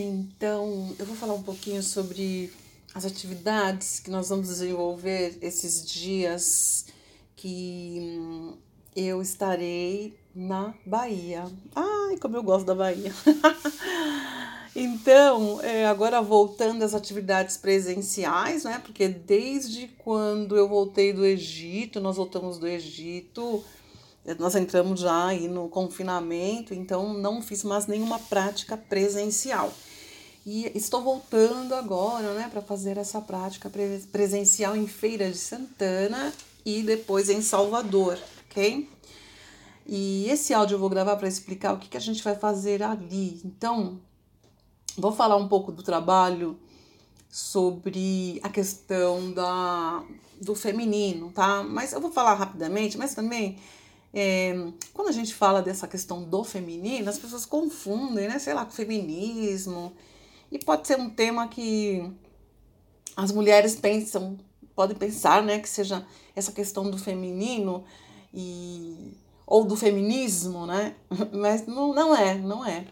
Então, 0.00 0.94
eu 0.96 1.04
vou 1.04 1.16
falar 1.16 1.34
um 1.34 1.42
pouquinho 1.42 1.82
sobre 1.82 2.52
as 2.94 3.04
atividades 3.04 3.98
que 3.98 4.12
nós 4.12 4.28
vamos 4.28 4.46
desenvolver 4.46 5.36
esses 5.42 5.84
dias 5.84 6.86
que 7.34 7.98
hum, 8.00 8.56
eu 8.94 9.20
estarei 9.20 10.16
na 10.32 10.72
Bahia. 10.86 11.46
Ai, 11.74 12.16
como 12.18 12.36
eu 12.36 12.44
gosto 12.44 12.64
da 12.64 12.76
Bahia! 12.76 13.12
então, 14.72 15.60
é, 15.62 15.88
agora 15.88 16.22
voltando 16.22 16.84
às 16.84 16.94
atividades 16.94 17.56
presenciais, 17.56 18.62
né? 18.62 18.80
Porque 18.84 19.08
desde 19.08 19.88
quando 19.98 20.56
eu 20.56 20.68
voltei 20.68 21.12
do 21.12 21.26
Egito, 21.26 21.98
nós 21.98 22.16
voltamos 22.16 22.56
do 22.56 22.68
Egito, 22.68 23.64
nós 24.38 24.54
entramos 24.54 25.00
já 25.00 25.26
aí 25.26 25.48
no 25.48 25.68
confinamento, 25.68 26.72
então 26.72 27.14
não 27.14 27.42
fiz 27.42 27.64
mais 27.64 27.88
nenhuma 27.88 28.20
prática 28.20 28.76
presencial. 28.76 29.72
E 30.50 30.72
estou 30.74 31.02
voltando 31.02 31.74
agora, 31.74 32.32
né, 32.32 32.48
para 32.50 32.62
fazer 32.62 32.96
essa 32.96 33.20
prática 33.20 33.70
presencial 34.10 34.74
em 34.74 34.86
Feira 34.86 35.30
de 35.30 35.36
Santana 35.36 36.32
e 36.64 36.82
depois 36.82 37.28
em 37.28 37.42
Salvador, 37.42 38.18
ok? 38.46 38.88
E 39.86 40.26
esse 40.30 40.54
áudio 40.54 40.76
eu 40.76 40.78
vou 40.78 40.88
gravar 40.88 41.16
para 41.16 41.28
explicar 41.28 41.74
o 41.74 41.78
que, 41.78 41.90
que 41.90 41.98
a 41.98 42.00
gente 42.00 42.24
vai 42.24 42.34
fazer 42.34 42.82
ali. 42.82 43.42
Então, 43.44 44.00
vou 44.96 45.12
falar 45.12 45.36
um 45.36 45.48
pouco 45.48 45.70
do 45.70 45.82
trabalho 45.82 46.58
sobre 47.28 48.40
a 48.42 48.48
questão 48.48 49.30
da, 49.30 50.02
do 50.40 50.54
feminino, 50.54 51.30
tá? 51.30 51.62
Mas 51.62 51.92
eu 51.92 52.00
vou 52.00 52.10
falar 52.10 52.32
rapidamente, 52.32 52.96
mas 52.96 53.14
também 53.14 53.58
é, 54.14 54.54
quando 54.94 55.08
a 55.08 55.12
gente 55.12 55.34
fala 55.34 55.60
dessa 55.60 55.86
questão 55.86 56.24
do 56.24 56.42
feminino, 56.42 57.10
as 57.10 57.18
pessoas 57.18 57.44
confundem, 57.44 58.28
né? 58.28 58.38
Sei 58.38 58.54
lá, 58.54 58.64
com 58.64 58.72
feminismo. 58.72 59.92
E 60.50 60.58
pode 60.58 60.86
ser 60.86 60.98
um 60.98 61.10
tema 61.10 61.48
que 61.48 62.10
as 63.16 63.32
mulheres 63.32 63.76
pensam, 63.76 64.38
podem 64.74 64.96
pensar, 64.96 65.42
né? 65.42 65.58
Que 65.58 65.68
seja 65.68 66.06
essa 66.34 66.52
questão 66.52 66.90
do 66.90 66.96
feminino 66.96 67.84
e 68.32 69.12
ou 69.46 69.64
do 69.64 69.76
feminismo, 69.76 70.66
né? 70.66 70.94
Mas 71.32 71.66
não, 71.66 71.94
não 71.94 72.14
é, 72.14 72.34
não 72.34 72.64
é. 72.64 72.86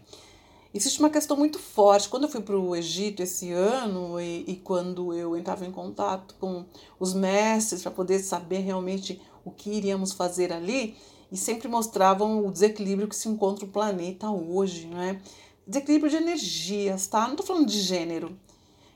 Existe 0.75 0.99
uma 0.99 1.11
questão 1.11 1.37
muito 1.37 1.59
forte. 1.59 2.09
Quando 2.09 2.25
eu 2.25 2.29
fui 2.29 2.41
para 2.41 2.59
o 2.59 2.75
Egito 2.75 3.23
esse 3.23 3.51
ano 3.51 4.21
e, 4.21 4.45
e, 4.47 4.57
quando 4.57 5.15
eu 5.15 5.37
entrava 5.37 5.65
em 5.65 5.71
contato 5.71 6.35
com 6.39 6.65
os 6.99 7.15
mestres 7.15 7.83
para 7.83 7.91
poder 7.91 8.19
saber 8.19 8.59
realmente 8.59 9.21
o 9.45 9.51
que 9.51 9.71
iríamos 9.71 10.13
fazer 10.13 10.53
ali 10.53 10.97
e 11.31 11.37
sempre 11.37 11.69
mostravam 11.69 12.45
o 12.47 12.53
desequilíbrio 12.53 13.09
que 13.09 13.17
se 13.17 13.29
encontra 13.29 13.65
o 13.65 13.69
planeta 13.69 14.31
hoje, 14.31 14.87
né? 14.87 15.21
Desequilíbrio 15.67 16.11
de 16.11 16.17
energias, 16.17 17.07
tá? 17.07 17.23
Não 17.23 17.33
estou 17.33 17.47
falando 17.47 17.67
de 17.67 17.81
gênero. 17.81 18.39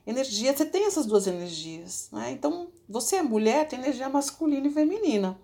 Energia, 0.07 0.57
você 0.57 0.65
tem 0.65 0.87
essas 0.87 1.07
duas 1.07 1.27
energias, 1.27 2.09
né? 2.13 2.31
Então, 2.33 2.69
você 2.89 3.17
é 3.17 3.23
mulher, 3.23 3.69
tem 3.69 3.79
energia 3.79 4.09
masculina 4.09 4.67
e 4.67 4.73
feminina. 4.73 5.39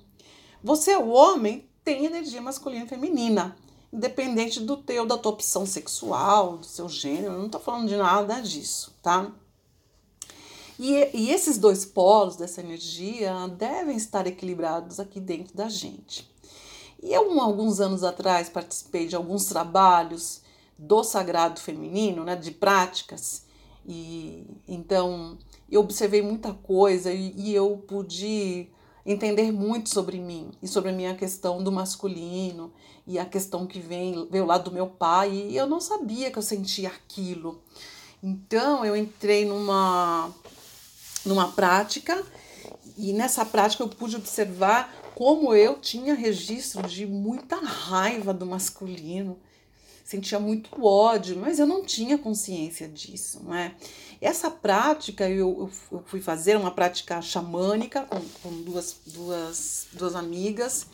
Você 0.62 0.92
é 0.92 0.98
o 0.98 1.08
homem, 1.08 1.68
tem 1.84 2.04
energia 2.04 2.40
masculina 2.40 2.84
e 2.84 2.88
feminina, 2.88 3.56
independente 3.92 4.60
do 4.60 4.76
teu, 4.76 5.06
da 5.06 5.16
tua 5.16 5.32
opção 5.32 5.64
sexual, 5.66 6.58
do 6.58 6.66
seu 6.66 6.88
gênero, 6.88 7.38
não 7.38 7.46
estou 7.46 7.60
falando 7.60 7.88
de 7.88 7.96
nada 7.96 8.40
disso, 8.40 8.94
tá? 9.02 9.30
E, 10.78 11.10
e 11.14 11.30
esses 11.30 11.58
dois 11.58 11.84
polos 11.84 12.36
dessa 12.36 12.60
energia 12.60 13.32
devem 13.56 13.96
estar 13.96 14.26
equilibrados 14.26 15.00
aqui 15.00 15.20
dentro 15.20 15.56
da 15.56 15.68
gente. 15.68 16.30
E 17.02 17.12
eu, 17.12 17.40
alguns 17.40 17.80
anos 17.80 18.02
atrás, 18.02 18.48
participei 18.48 19.06
de 19.06 19.16
alguns 19.16 19.46
trabalhos 19.46 20.42
do 20.78 21.02
sagrado 21.02 21.60
feminino, 21.60 22.24
né, 22.24 22.36
de 22.36 22.50
práticas, 22.50 23.46
e 23.86 24.44
então 24.66 25.38
eu 25.70 25.80
observei 25.80 26.20
muita 26.20 26.52
coisa 26.52 27.12
e, 27.12 27.32
e 27.36 27.54
eu 27.54 27.84
pude 27.86 28.68
entender 29.04 29.52
muito 29.52 29.88
sobre 29.88 30.18
mim 30.18 30.50
e 30.60 30.66
sobre 30.66 30.90
a 30.90 30.92
minha 30.92 31.14
questão 31.14 31.62
do 31.62 31.70
masculino 31.70 32.72
e 33.06 33.18
a 33.18 33.24
questão 33.24 33.66
que 33.66 33.78
vem 33.78 34.26
veio 34.28 34.44
lá 34.44 34.58
do 34.58 34.72
meu 34.72 34.88
pai 34.88 35.32
e 35.32 35.56
eu 35.56 35.68
não 35.68 35.80
sabia 35.80 36.30
que 36.30 36.38
eu 36.38 36.42
sentia 36.42 36.88
aquilo. 36.88 37.62
Então 38.20 38.84
eu 38.84 38.96
entrei 38.96 39.44
numa 39.44 40.32
numa 41.24 41.48
prática 41.52 42.24
e 42.96 43.12
nessa 43.12 43.44
prática 43.44 43.84
eu 43.84 43.88
pude 43.88 44.16
observar 44.16 44.92
como 45.14 45.54
eu 45.54 45.78
tinha 45.78 46.14
registro 46.14 46.82
de 46.88 47.06
muita 47.06 47.56
raiva 47.56 48.34
do 48.34 48.44
masculino, 48.44 49.38
sentia 50.06 50.38
muito 50.38 50.86
ódio, 50.86 51.36
mas 51.36 51.58
eu 51.58 51.66
não 51.66 51.84
tinha 51.84 52.16
consciência 52.16 52.88
disso, 52.88 53.42
né? 53.42 53.74
Essa 54.20 54.48
prática 54.48 55.28
eu, 55.28 55.68
eu 55.90 56.02
fui 56.06 56.20
fazer 56.20 56.56
uma 56.56 56.70
prática 56.70 57.20
xamânica 57.20 58.02
com, 58.02 58.20
com 58.40 58.62
duas, 58.62 58.96
duas, 59.04 59.88
duas 59.92 60.14
amigas 60.14 60.86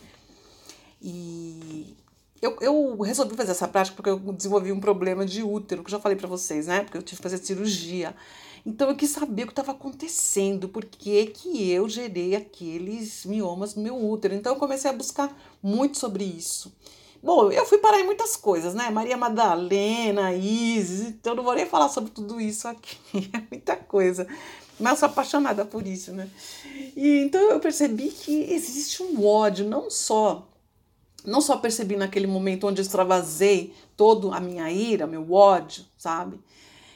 e 1.01 1.95
eu, 2.41 2.56
eu 2.62 2.99
resolvi 3.03 3.37
fazer 3.37 3.51
essa 3.51 3.69
prática 3.69 3.95
porque 3.95 4.09
eu 4.09 4.19
desenvolvi 4.33 4.72
um 4.72 4.81
problema 4.81 5.27
de 5.27 5.43
útero, 5.43 5.84
que 5.84 5.89
eu 5.89 5.93
já 5.93 6.01
falei 6.01 6.17
para 6.17 6.27
vocês, 6.27 6.67
né? 6.67 6.83
Porque 6.83 6.97
eu 6.97 7.03
tive 7.03 7.19
que 7.19 7.22
fazer 7.22 7.37
cirurgia. 7.37 8.17
Então 8.65 8.89
eu 8.89 8.97
quis 8.97 9.11
saber 9.11 9.43
o 9.43 9.47
que 9.47 9.53
estava 9.53 9.72
acontecendo, 9.72 10.71
por 10.71 10.87
que, 10.87 11.27
que 11.27 11.71
eu 11.71 11.87
gerei 11.87 12.34
aqueles 12.34 13.27
miomas 13.27 13.75
no 13.75 13.83
meu 13.83 14.11
útero. 14.11 14.34
Então 14.34 14.55
eu 14.55 14.59
comecei 14.59 14.91
a 14.91 14.95
buscar 14.95 15.37
muito 15.62 15.99
sobre 15.99 16.25
isso. 16.25 16.72
Bom, 17.22 17.53
eu 17.53 17.65
fui 17.65 17.78
parar 17.78 18.00
em 18.00 18.05
muitas 18.05 18.37
coisas, 18.37 18.75
né? 18.75 18.91
Maria 18.91 19.16
Madalena, 19.16 20.33
Isis, 20.33 21.03
então 21.03 21.34
não 21.37 21.44
vou 21.44 21.55
nem 21.55 21.66
falar 21.66 21.88
sobre 21.88 22.10
tudo 22.10 22.41
isso 22.41 22.66
aqui, 22.66 22.99
é 23.33 23.43
muita 23.49 23.77
coisa. 23.77 24.27
Mas 24.81 24.99
sou 24.99 25.06
apaixonada 25.06 25.65
por 25.65 25.87
isso, 25.87 26.12
né? 26.12 26.28
E 26.97 27.22
então 27.25 27.41
eu 27.41 27.60
percebi 27.60 28.09
que 28.09 28.53
existe 28.53 29.03
um 29.03 29.25
ódio, 29.25 29.65
não 29.65 29.88
só 29.91 30.49
não 31.25 31.41
só 31.41 31.56
percebi 31.56 31.94
naquele 31.94 32.27
momento 32.27 32.66
onde 32.66 32.81
eu 32.81 32.83
extravasei 32.83 33.72
toda 33.97 34.34
a 34.34 34.41
minha 34.41 34.69
ira, 34.72 35.06
meu 35.06 35.33
ódio, 35.33 35.84
sabe? 35.97 36.41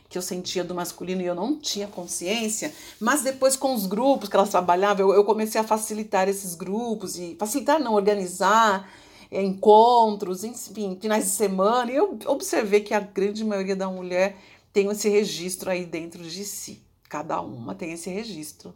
que 0.08 0.16
eu 0.16 0.22
sentia 0.22 0.62
do 0.62 0.74
masculino 0.74 1.20
e 1.20 1.26
eu 1.26 1.34
não 1.34 1.58
tinha 1.58 1.88
consciência, 1.88 2.72
mas 3.00 3.22
depois 3.22 3.56
com 3.56 3.74
os 3.74 3.86
grupos 3.86 4.28
que 4.28 4.36
elas 4.36 4.50
trabalhavam, 4.50 5.08
eu, 5.08 5.14
eu 5.14 5.24
comecei 5.24 5.60
a 5.60 5.64
facilitar 5.64 6.28
esses 6.28 6.54
grupos 6.54 7.18
e 7.18 7.34
facilitar 7.38 7.80
não 7.80 7.94
organizar 7.94 8.88
encontros, 9.30 10.44
enfim, 10.44 10.98
finais 11.00 11.24
de 11.24 11.30
semana, 11.30 11.90
e 11.90 11.96
eu 11.96 12.18
observei 12.26 12.80
que 12.80 12.94
a 12.94 13.00
grande 13.00 13.44
maioria 13.44 13.76
da 13.76 13.88
mulher 13.88 14.36
tem 14.72 14.90
esse 14.90 15.08
registro 15.08 15.70
aí 15.70 15.84
dentro 15.84 16.22
de 16.22 16.44
si. 16.44 16.82
Cada 17.08 17.40
uma 17.40 17.74
tem 17.74 17.92
esse 17.92 18.10
registro. 18.10 18.74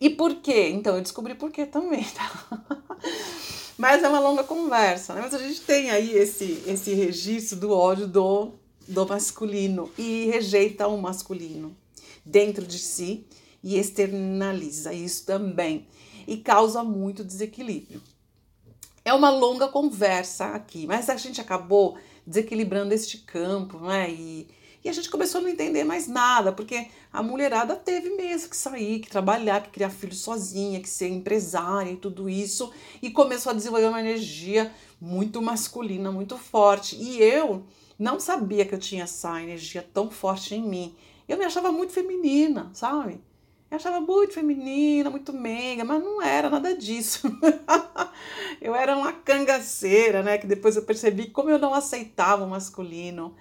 E 0.00 0.10
por 0.10 0.36
quê? 0.36 0.70
Então 0.70 0.96
eu 0.96 1.02
descobri 1.02 1.34
por 1.34 1.50
quê 1.50 1.66
também, 1.66 2.04
tá? 2.04 2.66
Mas 3.76 4.02
é 4.02 4.08
uma 4.08 4.20
longa 4.20 4.44
conversa, 4.44 5.14
né? 5.14 5.20
Mas 5.22 5.34
a 5.34 5.38
gente 5.38 5.60
tem 5.60 5.90
aí 5.90 6.12
esse, 6.12 6.62
esse 6.66 6.94
registro 6.94 7.58
do 7.58 7.70
ódio 7.70 8.06
do 8.06 8.52
do 8.90 9.06
masculino 9.06 9.88
e 9.96 10.26
rejeita 10.26 10.88
o 10.88 11.00
masculino 11.00 11.76
dentro 12.24 12.66
de 12.66 12.78
si 12.78 13.24
e 13.62 13.78
externaliza 13.78 14.92
isso 14.92 15.24
também 15.24 15.86
e 16.26 16.36
causa 16.36 16.82
muito 16.82 17.24
desequilíbrio. 17.24 18.02
É 19.04 19.14
uma 19.14 19.30
longa 19.30 19.68
conversa 19.68 20.46
aqui, 20.48 20.86
mas 20.86 21.08
a 21.08 21.16
gente 21.16 21.40
acabou 21.40 21.96
desequilibrando 22.26 22.92
este 22.92 23.18
campo, 23.18 23.78
né? 23.78 24.10
E, 24.10 24.46
e 24.84 24.88
a 24.88 24.92
gente 24.92 25.10
começou 25.10 25.40
a 25.40 25.42
não 25.42 25.50
entender 25.50 25.84
mais 25.84 26.06
nada, 26.06 26.52
porque 26.52 26.88
a 27.12 27.22
mulherada 27.22 27.76
teve 27.76 28.10
mesmo 28.10 28.50
que 28.50 28.56
sair, 28.56 29.00
que 29.00 29.10
trabalhar, 29.10 29.62
que 29.62 29.70
criar 29.70 29.90
filho 29.90 30.14
sozinha, 30.14 30.80
que 30.80 30.88
ser 30.88 31.08
empresária 31.08 31.90
e 31.90 31.96
tudo 31.96 32.28
isso, 32.28 32.72
e 33.00 33.10
começou 33.10 33.50
a 33.50 33.54
desenvolver 33.54 33.88
uma 33.88 34.00
energia 34.00 34.72
muito 35.00 35.40
masculina, 35.40 36.12
muito 36.12 36.36
forte. 36.36 36.96
E 36.96 37.22
eu 37.22 37.64
não 37.98 38.20
sabia 38.20 38.64
que 38.64 38.74
eu 38.74 38.78
tinha 38.78 39.04
essa 39.04 39.42
energia 39.42 39.86
tão 39.94 40.10
forte 40.10 40.54
em 40.54 40.62
mim. 40.62 40.94
Eu 41.26 41.38
me 41.38 41.44
achava 41.44 41.72
muito 41.72 41.92
feminina, 41.92 42.70
sabe? 42.72 43.20
Eu 43.70 43.76
achava 43.76 44.00
muito 44.00 44.34
feminina, 44.34 45.10
muito 45.10 45.32
meiga, 45.32 45.84
mas 45.84 46.02
não 46.02 46.20
era 46.20 46.50
nada 46.50 46.74
disso. 46.74 47.30
eu 48.60 48.74
era 48.74 48.96
uma 48.96 49.12
cangaceira, 49.12 50.22
né? 50.22 50.38
Que 50.38 50.46
depois 50.46 50.74
eu 50.74 50.82
percebi 50.82 51.28
como 51.28 51.50
eu 51.50 51.58
não 51.58 51.72
aceitava 51.72 52.44
o 52.44 52.50
masculino 52.50 53.34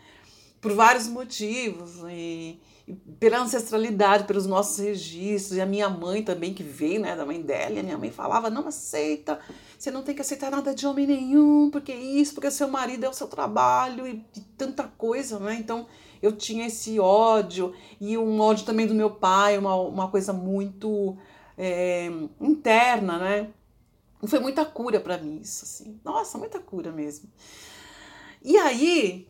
por 0.61 0.71
vários 0.73 1.07
motivos. 1.07 1.95
E, 2.09 2.59
e 2.87 2.93
pela 3.19 3.39
ancestralidade, 3.39 4.25
pelos 4.25 4.45
nossos 4.45 4.77
registros. 4.77 5.57
E 5.57 5.61
a 5.61 5.65
minha 5.65 5.89
mãe 5.89 6.21
também, 6.21 6.53
que 6.53 6.61
veio, 6.61 7.01
né, 7.01 7.15
da 7.15 7.25
mãe 7.25 7.41
dela, 7.41 7.75
e 7.75 7.79
a 7.79 7.83
minha 7.83 7.97
mãe 7.97 8.11
falava: 8.11 8.51
não 8.51 8.67
aceita 8.67 9.39
você 9.79 9.91
não 9.91 10.03
tem 10.03 10.13
que 10.13 10.21
aceitar 10.21 10.51
nada 10.51 10.75
de 10.75 10.85
homem 10.85 11.07
nenhum, 11.07 11.69
porque 11.71 11.93
isso, 11.93 12.33
porque 12.33 12.51
seu 12.51 12.67
marido 12.67 13.05
é 13.05 13.09
o 13.09 13.13
seu 13.13 13.29
trabalho 13.29 14.05
e, 14.05 14.25
e 14.35 14.41
tanta 14.57 14.83
coisa, 14.83 15.39
né? 15.39 15.55
Então 15.57 15.87
eu 16.21 16.35
tinha 16.35 16.67
esse 16.67 16.99
ódio 16.99 17.73
e 17.99 18.17
um 18.17 18.39
ódio 18.39 18.65
também 18.65 18.87
do 18.87 18.93
meu 18.93 19.09
pai, 19.09 19.57
uma, 19.57 19.75
uma 19.75 20.09
coisa 20.09 20.33
muito 20.33 21.17
é, 21.57 22.09
interna, 22.39 23.17
né? 23.17 23.49
Foi 24.25 24.39
muita 24.39 24.65
cura 24.65 24.99
para 24.99 25.17
mim 25.17 25.39
isso, 25.41 25.63
assim. 25.63 25.99
Nossa, 26.03 26.37
muita 26.37 26.59
cura 26.59 26.91
mesmo. 26.91 27.29
E 28.43 28.57
aí 28.57 29.27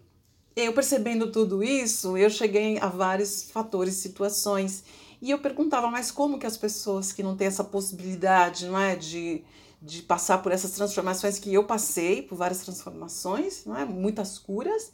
eu 0.56 0.74
percebendo 0.74 1.32
tudo 1.32 1.64
isso, 1.64 2.18
eu 2.18 2.30
cheguei 2.30 2.78
a 2.80 2.88
vários 2.88 3.50
fatores, 3.52 3.96
situações. 3.96 4.84
E 5.22 5.32
eu 5.32 5.40
perguntava, 5.40 5.90
mas 5.90 6.12
como 6.12 6.40
que 6.40 6.46
as 6.46 6.58
pessoas 6.58 7.12
que 7.12 7.24
não 7.24 7.36
têm 7.36 7.48
essa 7.48 7.64
possibilidade, 7.64 8.68
não 8.68 8.80
é, 8.80 8.96
de, 8.96 9.44
de 9.82 10.02
passar 10.02 10.40
por 10.40 10.52
essas 10.52 10.72
transformações 10.72 11.40
que 11.40 11.54
eu 11.54 11.64
passei, 11.64 12.22
por 12.22 12.36
várias 12.36 12.60
transformações, 12.60 13.66
não 13.66 13.78
é, 13.78 13.86
muitas 13.86 14.38
curas, 14.38 14.92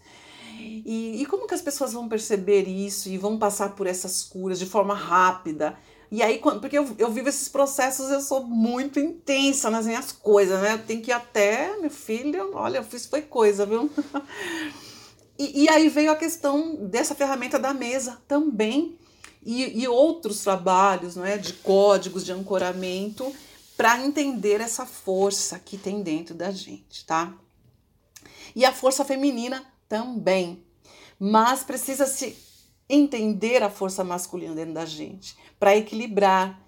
e, 0.59 1.21
e 1.21 1.25
como 1.25 1.47
que 1.47 1.53
as 1.53 1.61
pessoas 1.61 1.93
vão 1.93 2.07
perceber 2.07 2.67
isso 2.67 3.09
e 3.09 3.17
vão 3.17 3.37
passar 3.37 3.75
por 3.75 3.87
essas 3.87 4.23
curas 4.23 4.57
de 4.59 4.65
forma 4.65 4.93
rápida? 4.93 5.77
E 6.11 6.21
aí, 6.21 6.37
porque 6.39 6.77
eu, 6.77 6.95
eu 6.97 7.11
vivo 7.11 7.27
esses 7.27 7.49
processos, 7.49 8.09
eu 8.09 8.21
sou 8.21 8.43
muito 8.43 8.99
intensa 8.99 9.69
nas 9.69 9.85
minhas 9.85 10.11
coisas, 10.11 10.61
né? 10.61 10.73
Eu 10.73 10.85
tenho 10.85 11.01
que 11.01 11.11
ir 11.11 11.13
até, 11.13 11.75
meu 11.77 11.89
filho, 11.89 12.51
olha, 12.53 12.77
eu 12.77 12.83
fiz 12.83 13.05
foi 13.05 13.23
coisa, 13.23 13.65
viu? 13.65 13.89
e, 15.37 15.63
e 15.63 15.69
aí 15.69 15.89
veio 15.89 16.11
a 16.11 16.15
questão 16.15 16.75
dessa 16.75 17.15
ferramenta 17.15 17.59
da 17.59 17.73
mesa 17.73 18.21
também, 18.27 18.97
e, 19.45 19.81
e 19.81 19.87
outros 19.87 20.41
trabalhos, 20.41 21.15
não 21.15 21.25
é? 21.25 21.37
De 21.37 21.53
códigos 21.53 22.25
de 22.25 22.31
ancoramento, 22.31 23.31
para 23.75 24.03
entender 24.03 24.61
essa 24.61 24.85
força 24.85 25.59
que 25.59 25.77
tem 25.77 26.01
dentro 26.01 26.33
da 26.33 26.51
gente, 26.51 27.05
tá? 27.05 27.33
E 28.55 28.63
a 28.63 28.71
força 28.71 29.03
feminina 29.03 29.63
também. 29.87 30.63
Mas 31.19 31.63
precisa 31.63 32.05
se 32.05 32.37
entender 32.89 33.63
a 33.63 33.69
força 33.69 34.03
masculina 34.03 34.55
dentro 34.55 34.73
da 34.73 34.85
gente 34.85 35.35
para 35.59 35.75
equilibrar. 35.75 36.61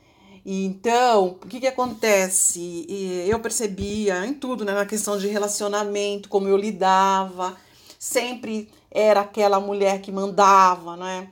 E 0.45 0.65
então, 0.65 1.38
o 1.42 1.48
que, 1.48 1.59
que 1.59 1.68
acontece? 1.68 2.86
Eu 3.27 3.39
percebia 3.39 4.25
em 4.25 4.33
tudo, 4.33 4.63
né, 4.63 4.74
na 4.74 4.86
questão 4.86 5.18
de 5.18 5.27
relacionamento, 5.27 6.30
como 6.30 6.48
eu 6.48 6.56
lidava, 6.56 7.57
sempre 8.00 8.69
era 8.89 9.21
aquela 9.21 9.59
mulher 9.59 10.01
que 10.01 10.12
mandava, 10.12 10.95
né? 10.95 11.30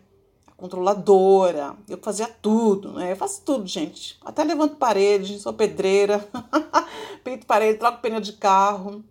Controladora, 0.57 1.75
eu 1.89 1.97
fazia 2.01 2.27
tudo, 2.27 2.93
né? 2.93 3.11
Eu 3.11 3.15
faço 3.17 3.41
tudo, 3.43 3.67
gente. 3.67 4.17
Até 4.23 4.43
levanto 4.43 4.77
parede, 4.77 5.39
sou 5.39 5.53
pedreira, 5.53 6.25
peito 7.23 7.45
parede, 7.45 7.79
troco 7.79 8.01
pneu 8.01 8.21
de 8.21 8.33
carro. 8.33 9.03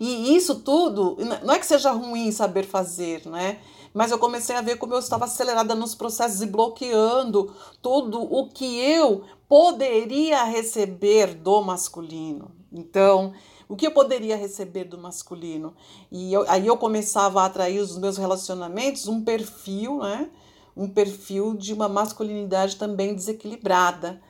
E 0.00 0.34
isso 0.34 0.60
tudo, 0.60 1.18
não 1.44 1.52
é 1.52 1.58
que 1.58 1.66
seja 1.66 1.90
ruim 1.92 2.32
saber 2.32 2.64
fazer, 2.64 3.26
né? 3.26 3.58
Mas 3.92 4.10
eu 4.10 4.18
comecei 4.18 4.56
a 4.56 4.62
ver 4.62 4.76
como 4.76 4.94
eu 4.94 4.98
estava 4.98 5.26
acelerada 5.26 5.74
nos 5.74 5.94
processos 5.94 6.40
e 6.40 6.46
bloqueando 6.46 7.54
tudo 7.82 8.22
o 8.22 8.48
que 8.48 8.78
eu 8.80 9.24
poderia 9.46 10.44
receber 10.44 11.34
do 11.34 11.60
masculino. 11.60 12.50
Então, 12.72 13.34
o 13.72 13.76
que 13.76 13.86
eu 13.86 13.90
poderia 13.90 14.36
receber 14.36 14.84
do 14.84 14.98
masculino? 14.98 15.74
E 16.10 16.30
eu, 16.30 16.44
aí 16.46 16.66
eu 16.66 16.76
começava 16.76 17.40
a 17.40 17.46
atrair 17.46 17.80
os 17.80 17.96
meus 17.96 18.18
relacionamentos 18.18 19.08
um 19.08 19.24
perfil, 19.24 20.00
né? 20.00 20.28
Um 20.76 20.86
perfil 20.86 21.54
de 21.54 21.72
uma 21.72 21.88
masculinidade 21.88 22.76
também 22.76 23.14
desequilibrada. 23.14 24.20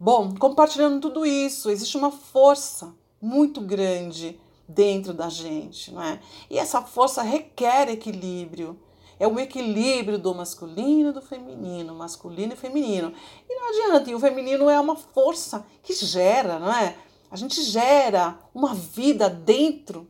Bom, 0.00 0.34
compartilhando 0.36 0.98
tudo 0.98 1.26
isso, 1.26 1.68
existe 1.68 1.98
uma 1.98 2.10
força 2.10 2.94
muito 3.20 3.60
grande 3.60 4.40
dentro 4.66 5.12
da 5.12 5.28
gente, 5.28 5.92
não 5.92 6.02
é? 6.02 6.18
E 6.48 6.58
essa 6.58 6.80
força 6.80 7.20
requer 7.20 7.90
equilíbrio. 7.90 8.78
É 9.20 9.28
o 9.28 9.38
equilíbrio 9.38 10.18
do 10.18 10.34
masculino 10.34 11.10
e 11.10 11.12
do 11.12 11.20
feminino, 11.20 11.94
masculino 11.94 12.54
e 12.54 12.56
feminino. 12.56 13.12
E 13.46 13.54
não 13.54 13.68
adianta, 13.68 14.10
e 14.10 14.14
o 14.14 14.20
feminino 14.20 14.70
é 14.70 14.80
uma 14.80 14.96
força 14.96 15.66
que 15.82 15.92
gera, 15.92 16.58
não 16.58 16.72
é? 16.72 16.96
A 17.30 17.36
gente 17.36 17.62
gera 17.62 18.38
uma 18.54 18.74
vida 18.74 19.28
dentro 19.28 20.08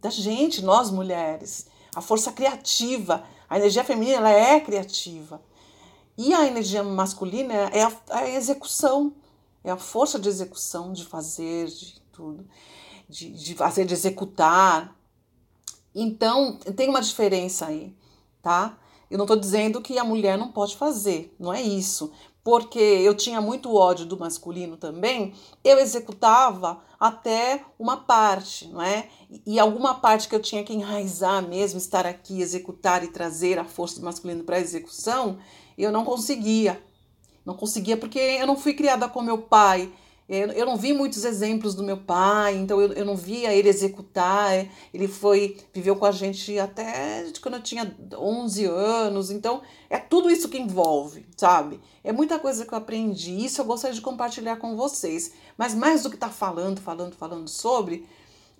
da 0.00 0.10
gente, 0.10 0.62
nós 0.62 0.90
mulheres. 0.90 1.66
A 1.94 2.00
força 2.00 2.32
criativa. 2.32 3.24
A 3.48 3.58
energia 3.58 3.84
feminina 3.84 4.16
ela 4.16 4.30
é 4.30 4.60
criativa. 4.60 5.42
E 6.16 6.32
a 6.32 6.46
energia 6.46 6.82
masculina 6.82 7.52
é 7.52 7.82
a, 7.82 7.92
a 8.10 8.28
execução, 8.28 9.14
é 9.64 9.70
a 9.70 9.76
força 9.76 10.18
de 10.18 10.28
execução, 10.28 10.92
de 10.92 11.04
fazer, 11.04 11.66
de 11.66 12.00
tudo 12.12 12.46
de, 13.12 13.30
de 13.30 13.54
fazer, 13.54 13.84
de 13.84 13.92
executar. 13.92 14.96
Então, 15.94 16.56
tem 16.74 16.88
uma 16.88 17.02
diferença 17.02 17.66
aí, 17.66 17.94
tá? 18.40 18.78
Eu 19.10 19.18
não 19.18 19.26
estou 19.26 19.36
dizendo 19.36 19.82
que 19.82 19.98
a 19.98 20.04
mulher 20.04 20.38
não 20.38 20.50
pode 20.50 20.76
fazer, 20.76 21.34
não 21.38 21.52
é 21.52 21.60
isso. 21.60 22.10
Porque 22.44 22.78
eu 22.78 23.14
tinha 23.14 23.40
muito 23.40 23.74
ódio 23.74 24.04
do 24.04 24.18
masculino 24.18 24.76
também, 24.76 25.32
eu 25.62 25.78
executava 25.78 26.80
até 26.98 27.64
uma 27.78 27.98
parte, 27.98 28.66
não 28.68 28.82
é? 28.82 29.08
E 29.46 29.60
alguma 29.60 29.94
parte 29.94 30.28
que 30.28 30.34
eu 30.34 30.40
tinha 30.40 30.64
que 30.64 30.72
enraizar 30.72 31.46
mesmo, 31.46 31.78
estar 31.78 32.04
aqui, 32.04 32.40
executar 32.40 33.04
e 33.04 33.08
trazer 33.08 33.58
a 33.58 33.64
força 33.64 34.00
do 34.00 34.04
masculino 34.04 34.42
para 34.42 34.56
a 34.56 34.60
execução, 34.60 35.38
eu 35.78 35.92
não 35.92 36.04
conseguia. 36.04 36.82
Não 37.44 37.54
conseguia 37.54 37.96
porque 37.96 38.18
eu 38.18 38.46
não 38.46 38.56
fui 38.56 38.74
criada 38.74 39.08
com 39.08 39.22
meu 39.22 39.38
pai, 39.38 39.92
eu 40.32 40.64
não 40.64 40.78
vi 40.78 40.94
muitos 40.94 41.26
exemplos 41.26 41.74
do 41.74 41.82
meu 41.82 41.98
pai, 41.98 42.56
então 42.56 42.80
eu, 42.80 42.94
eu 42.94 43.04
não 43.04 43.14
via 43.14 43.52
ele 43.52 43.68
executar. 43.68 44.66
Ele 44.92 45.06
foi, 45.06 45.58
viveu 45.74 45.94
com 45.94 46.06
a 46.06 46.10
gente 46.10 46.58
até 46.58 47.30
quando 47.42 47.56
eu 47.56 47.62
tinha 47.62 47.94
11 48.14 48.64
anos. 48.64 49.30
Então, 49.30 49.60
é 49.90 49.98
tudo 49.98 50.30
isso 50.30 50.48
que 50.48 50.58
envolve, 50.58 51.26
sabe? 51.36 51.78
É 52.02 52.12
muita 52.12 52.38
coisa 52.38 52.64
que 52.64 52.72
eu 52.72 52.78
aprendi. 52.78 53.44
Isso 53.44 53.60
eu 53.60 53.66
gostaria 53.66 53.94
de 53.94 54.00
compartilhar 54.00 54.56
com 54.56 54.74
vocês. 54.74 55.32
Mas 55.58 55.74
mais 55.74 56.02
do 56.02 56.08
que 56.08 56.16
estar 56.16 56.28
tá 56.28 56.32
falando, 56.32 56.80
falando, 56.80 57.14
falando 57.14 57.46
sobre, 57.46 58.08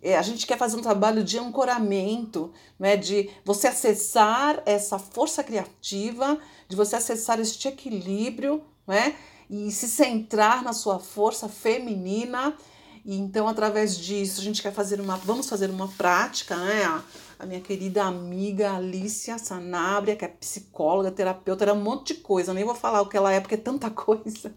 é, 0.02 0.18
a 0.18 0.22
gente 0.22 0.46
quer 0.46 0.58
fazer 0.58 0.76
um 0.76 0.82
trabalho 0.82 1.24
de 1.24 1.38
ancoramento, 1.38 2.52
né? 2.78 2.98
de 2.98 3.30
você 3.46 3.68
acessar 3.68 4.62
essa 4.66 4.98
força 4.98 5.42
criativa, 5.42 6.38
de 6.68 6.76
você 6.76 6.96
acessar 6.96 7.40
este 7.40 7.66
equilíbrio, 7.66 8.62
né? 8.86 9.16
E 9.52 9.70
se 9.70 9.86
centrar 9.86 10.64
na 10.64 10.72
sua 10.72 10.98
força 10.98 11.46
feminina. 11.46 12.56
E 13.04 13.18
então, 13.18 13.46
através 13.46 13.98
disso, 13.98 14.40
a 14.40 14.44
gente 14.44 14.62
quer 14.62 14.72
fazer 14.72 14.98
uma. 14.98 15.16
Vamos 15.18 15.46
fazer 15.46 15.68
uma 15.68 15.88
prática, 15.88 16.56
né? 16.56 17.02
A, 17.38 17.44
minha 17.44 17.60
querida 17.60 18.04
amiga 18.04 18.72
Alicia 18.72 19.36
Sanabria, 19.36 20.16
que 20.16 20.24
é 20.24 20.28
psicóloga, 20.28 21.10
terapeuta, 21.10 21.64
era 21.64 21.74
um 21.74 21.82
monte 21.82 22.14
de 22.14 22.20
coisa, 22.20 22.54
nem 22.54 22.64
vou 22.64 22.74
falar 22.74 23.02
o 23.02 23.08
que 23.08 23.16
ela 23.16 23.30
é, 23.30 23.40
porque 23.40 23.56
é 23.56 23.58
tanta 23.58 23.90
coisa. 23.92 24.54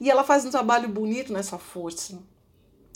E 0.00 0.10
ela 0.10 0.24
faz 0.24 0.46
um 0.46 0.50
trabalho 0.50 0.88
bonito 0.88 1.30
nessa 1.30 1.58
força. 1.58 2.18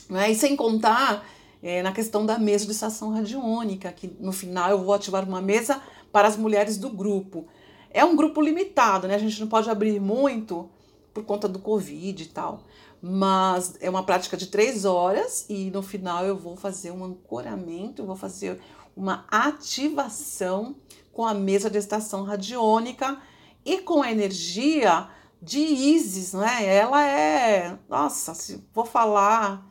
Né? 0.08 0.30
E 0.30 0.34
sem 0.34 0.56
contar 0.56 1.26
é, 1.62 1.82
na 1.82 1.92
questão 1.92 2.24
da 2.24 2.38
mesa 2.38 2.64
de 2.64 2.72
estação 2.72 3.12
radiônica, 3.12 3.92
que 3.92 4.16
no 4.18 4.32
final 4.32 4.70
eu 4.70 4.82
vou 4.82 4.94
ativar 4.94 5.28
uma 5.28 5.42
mesa 5.42 5.82
para 6.10 6.26
as 6.26 6.38
mulheres 6.38 6.78
do 6.78 6.88
grupo. 6.88 7.48
É 7.90 8.02
um 8.02 8.16
grupo 8.16 8.40
limitado, 8.40 9.08
né? 9.08 9.16
A 9.16 9.18
gente 9.18 9.38
não 9.40 9.48
pode 9.48 9.68
abrir 9.68 10.00
muito, 10.00 10.70
por 11.12 11.24
conta 11.24 11.48
do 11.48 11.58
Covid 11.58 12.22
e 12.22 12.26
tal. 12.26 12.64
Mas 13.00 13.74
é 13.80 13.90
uma 13.90 14.04
prática 14.04 14.36
de 14.36 14.46
três 14.46 14.84
horas 14.84 15.46
e 15.48 15.70
no 15.70 15.82
final 15.82 16.24
eu 16.24 16.36
vou 16.36 16.56
fazer 16.56 16.90
um 16.90 17.04
ancoramento, 17.04 18.06
vou 18.06 18.16
fazer 18.16 18.60
uma 18.96 19.26
ativação 19.30 20.76
com 21.12 21.26
a 21.26 21.34
mesa 21.34 21.68
de 21.68 21.78
estação 21.78 22.22
radiônica 22.22 23.20
e 23.64 23.78
com 23.78 24.02
a 24.02 24.10
energia 24.10 25.08
de 25.40 25.58
Isis, 25.58 26.32
né? 26.32 26.64
Ela 26.64 27.04
é, 27.04 27.76
nossa, 27.88 28.34
se 28.34 28.64
vou 28.72 28.84
falar, 28.84 29.66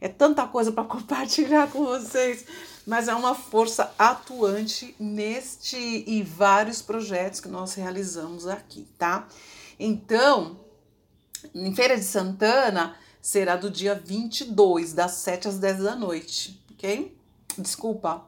é 0.00 0.08
tanta 0.08 0.46
coisa 0.46 0.70
para 0.70 0.84
compartilhar 0.86 1.70
com 1.70 1.84
vocês, 1.84 2.44
mas 2.86 3.08
é 3.08 3.14
uma 3.14 3.34
força 3.34 3.92
atuante 3.98 4.94
neste 4.98 5.76
e 5.76 6.22
vários 6.22 6.80
projetos 6.80 7.40
que 7.40 7.48
nós 7.48 7.74
realizamos 7.74 8.46
aqui, 8.46 8.86
tá? 8.96 9.26
Então, 9.78 10.60
em 11.54 11.74
Feira 11.74 11.96
de 11.96 12.04
Santana 12.04 12.96
será 13.20 13.56
do 13.56 13.70
dia 13.70 13.94
22, 13.94 14.92
das 14.92 15.12
7 15.12 15.48
às 15.48 15.58
10 15.58 15.78
da 15.78 15.96
noite, 15.96 16.62
ok? 16.72 17.16
Desculpa. 17.58 18.24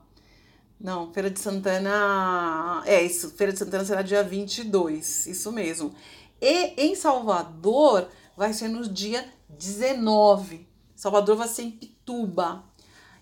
Não, 0.81 1.13
Feira 1.13 1.31
de 1.31 1.41
Santana. 1.41 2.83
É 2.87 3.03
isso, 3.03 3.31
Feira 3.31 3.53
de 3.53 3.59
Santana 3.59 3.85
será 3.85 4.03
dia 4.03 4.23
22, 4.23 5.27
isso 5.27 5.51
mesmo. 5.53 5.93
E 6.41 6.75
em 6.77 6.95
Salvador 6.95 8.09
vai 8.37 8.53
ser 8.53 8.69
no 8.69 8.89
dia 8.89 9.29
19. 9.49 10.67
Salvador 10.95 11.37
vai 11.37 11.49
ser 11.49 11.63
em 11.63 11.71
Pituba. 11.71 12.65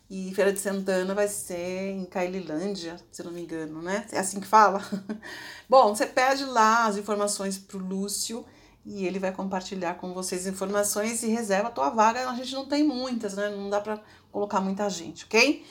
E 0.09 0.33
Feira 0.35 0.53
de 0.53 0.61
Santana 0.61 1.15
vai 1.15 1.27
ser 1.27 1.91
em 1.91 2.05
Caililândia, 2.05 2.97
se 3.11 3.23
não 3.25 3.33
me 3.33 3.43
engano, 3.43 3.83
né? 3.83 4.07
É 4.13 4.19
assim 4.19 4.39
que 4.39 4.47
fala? 4.47 4.81
Bom, 5.69 5.95
você 5.95 6.07
pede 6.07 6.45
lá 6.45 6.87
as 6.87 6.97
informações 6.97 7.59
pro 7.59 7.79
Lúcio 7.79 8.47
e 8.87 9.05
ele 9.05 9.19
vai 9.19 9.33
compartilhar 9.33 9.95
com 9.95 10.15
vocês 10.15 10.47
informações 10.47 11.25
e 11.25 11.27
reserva 11.27 11.69
a 11.69 11.73
tua 11.73 11.91
vaga. 11.91 12.31
A 12.31 12.35
gente 12.37 12.55
não 12.55 12.65
tem 12.65 12.85
muitas, 12.85 13.35
né? 13.35 13.51
Não 13.51 13.69
dá 13.69 13.81
para 13.81 14.01
colocar 14.31 14.61
muita 14.61 14.89
gente, 14.89 15.25
ok? 15.25 15.67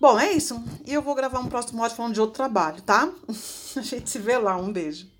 Bom, 0.00 0.18
é 0.18 0.32
isso. 0.32 0.62
E 0.86 0.94
eu 0.94 1.02
vou 1.02 1.14
gravar 1.16 1.40
um 1.40 1.48
próximo 1.48 1.82
áudio 1.82 1.96
falando 1.96 2.14
de 2.14 2.20
outro 2.20 2.36
trabalho, 2.36 2.80
tá? 2.82 3.10
A 3.76 3.80
gente 3.80 4.08
se 4.08 4.18
vê 4.18 4.38
lá. 4.38 4.56
Um 4.56 4.72
beijo. 4.72 5.11